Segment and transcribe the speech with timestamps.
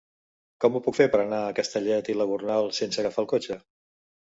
[0.65, 3.65] Com ho puc fer per anar a Castellet i la Gornal sense agafar el cotxe?